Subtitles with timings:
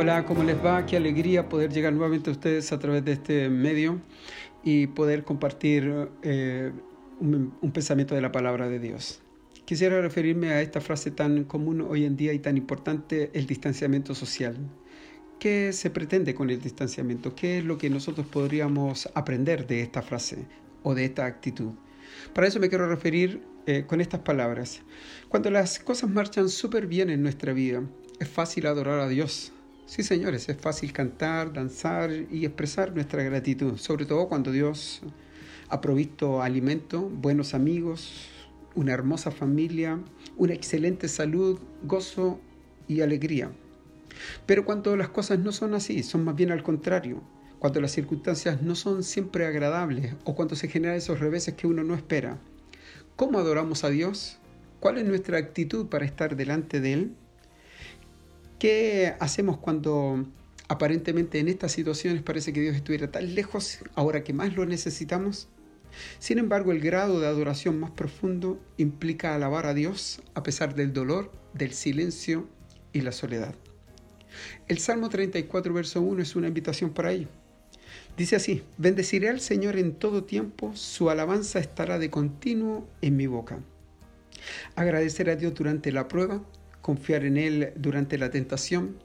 [0.00, 0.86] Hola, ¿cómo les va?
[0.86, 4.00] Qué alegría poder llegar nuevamente a ustedes a través de este medio
[4.64, 6.72] y poder compartir eh,
[7.20, 9.20] un, pensamiento de la palabra de Dios.
[9.66, 14.14] Quisiera referirme a esta frase tan común hoy en día y tan importante, el distanciamiento
[14.14, 14.56] social.
[15.38, 17.34] ¿Qué se pretende con el distanciamiento?
[17.34, 20.46] ¿Qué es lo que nosotros podríamos aprender de esta frase
[20.82, 21.72] o de esta actitud?
[22.32, 24.80] Para eso me quiero referir eh, con estas palabras.
[25.28, 27.82] Cuando las cosas marchan súper bien en nuestra vida,
[28.18, 29.52] es fácil adorar a Dios.
[29.90, 35.02] Sí, señores, es fácil cantar, danzar y expresar nuestra gratitud, sobre todo cuando Dios
[35.68, 38.28] ha provisto alimento, buenos amigos,
[38.76, 39.98] una hermosa familia,
[40.36, 42.38] una excelente salud, gozo
[42.86, 43.50] y alegría.
[44.46, 47.20] Pero cuando las cosas no son así, son más bien al contrario,
[47.58, 51.82] cuando las circunstancias no son siempre agradables o cuando se generan esos reveses que uno
[51.82, 52.38] no espera,
[53.16, 54.38] ¿cómo adoramos a Dios?
[54.78, 57.16] ¿Cuál es nuestra actitud para estar delante de Él?
[58.60, 60.26] ¿Qué hacemos cuando
[60.68, 65.48] aparentemente en estas situaciones parece que Dios estuviera tan lejos ahora que más lo necesitamos?
[66.18, 70.92] Sin embargo, el grado de adoración más profundo implica alabar a Dios a pesar del
[70.92, 72.50] dolor, del silencio
[72.92, 73.54] y la soledad.
[74.68, 77.28] El Salmo 34, verso 1 es una invitación para ello.
[78.18, 83.26] Dice así, bendeciré al Señor en todo tiempo, su alabanza estará de continuo en mi
[83.26, 83.58] boca.
[84.76, 86.42] Agradecer a Dios durante la prueba
[86.82, 88.96] confiar en Él durante la tentación,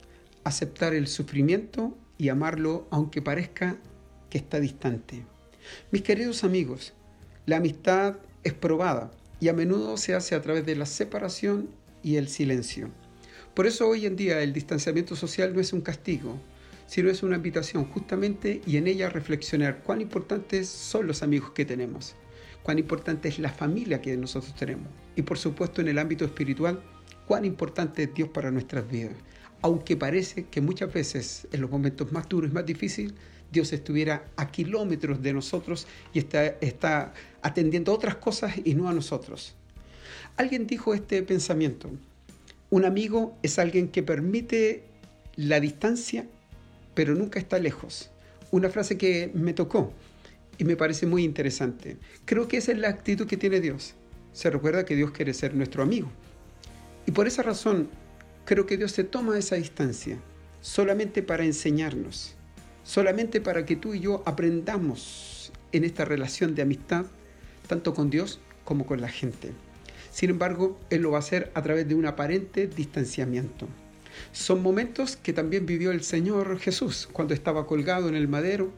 [0.44, 3.76] aceptar el sufrimiento y amarlo aunque parezca
[4.30, 5.24] que está distante.
[5.90, 6.94] Mis queridos amigos,
[7.46, 9.10] la amistad es probada
[9.40, 11.68] y a menudo se hace a través de la separación
[12.02, 12.90] y el silencio.
[13.54, 16.38] Por eso hoy en día el distanciamiento social no es un castigo,
[16.86, 21.64] sino es una invitación justamente y en ella reflexionar cuán importantes son los amigos que
[21.64, 22.14] tenemos,
[22.62, 26.80] cuán importante es la familia que nosotros tenemos y por supuesto en el ámbito espiritual
[27.26, 29.14] cuán importante es Dios para nuestras vidas.
[29.62, 33.14] Aunque parece que muchas veces en los momentos más duros y más difíciles,
[33.50, 38.94] Dios estuviera a kilómetros de nosotros y está, está atendiendo otras cosas y no a
[38.94, 39.54] nosotros.
[40.36, 41.90] Alguien dijo este pensamiento.
[42.70, 44.84] Un amigo es alguien que permite
[45.36, 46.26] la distancia,
[46.94, 48.10] pero nunca está lejos.
[48.50, 49.92] Una frase que me tocó
[50.58, 51.96] y me parece muy interesante.
[52.24, 53.94] Creo que esa es la actitud que tiene Dios.
[54.32, 56.10] Se recuerda que Dios quiere ser nuestro amigo.
[57.06, 57.88] Y por esa razón
[58.44, 60.18] creo que Dios se toma esa distancia
[60.60, 62.34] solamente para enseñarnos,
[62.82, 67.06] solamente para que tú y yo aprendamos en esta relación de amistad,
[67.68, 69.52] tanto con Dios como con la gente.
[70.10, 73.68] Sin embargo, Él lo va a hacer a través de un aparente distanciamiento.
[74.32, 78.72] Son momentos que también vivió el Señor Jesús cuando estaba colgado en el madero.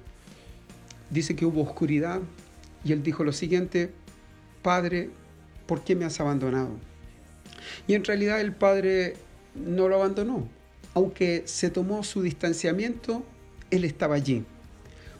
[1.10, 2.20] Dice que hubo oscuridad
[2.84, 3.92] y Él dijo lo siguiente,
[4.62, 5.10] Padre,
[5.66, 6.87] ¿por qué me has abandonado?
[7.86, 9.14] Y en realidad el padre
[9.54, 10.48] no lo abandonó.
[10.94, 13.24] Aunque se tomó su distanciamiento,
[13.70, 14.44] él estaba allí.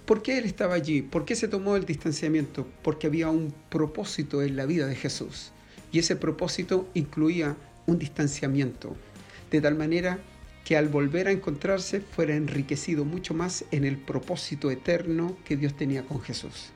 [0.07, 1.03] ¿Por qué él estaba allí?
[1.03, 2.67] ¿Por qué se tomó el distanciamiento?
[2.83, 5.53] Porque había un propósito en la vida de Jesús.
[5.93, 8.97] Y ese propósito incluía un distanciamiento.
[9.51, 10.19] De tal manera
[10.65, 15.77] que al volver a encontrarse fuera enriquecido mucho más en el propósito eterno que Dios
[15.77, 16.71] tenía con Jesús.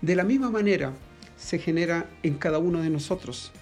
[0.00, 0.92] De la misma manera
[1.36, 3.52] se genera en cada uno de nosotros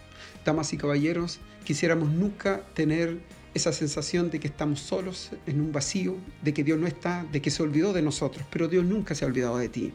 [0.45, 3.19] damas y caballeros, quisiéramos nunca tener
[3.55, 7.43] esa sensación de que estamos solos en un vacío, de que Dios no está, de
[7.43, 9.93] que se olvidó de nosotros, pero Dios nunca se ha olvidado de ti.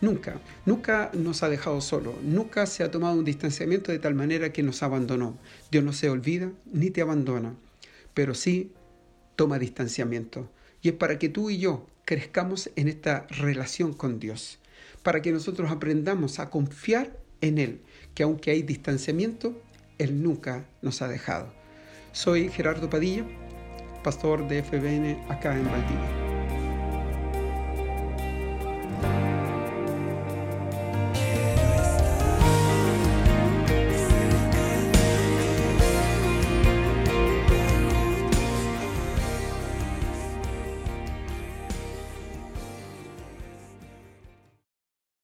[0.00, 4.52] Nunca, nunca nos ha dejado solo, nunca se ha tomado un distanciamiento de tal manera
[4.52, 5.38] que nos abandonó.
[5.70, 7.54] Dios no se olvida ni te abandona,
[8.14, 8.72] pero sí
[9.36, 10.50] toma distanciamiento.
[10.82, 14.58] Y es para que tú y yo crezcamos en esta relación con Dios,
[15.02, 17.80] para que nosotros aprendamos a confiar en Él,
[18.14, 19.60] que aunque hay distanciamiento,
[20.00, 21.52] él nunca nos ha dejado.
[22.12, 23.24] Soy Gerardo Padilla,
[24.02, 26.29] pastor de FBN acá en Valdivia.